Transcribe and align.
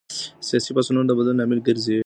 سياسي 0.47 0.71
پاڅونونه 0.75 1.07
د 1.07 1.11
بدلون 1.17 1.37
لامل 1.39 1.59
ګرځي. 1.67 1.97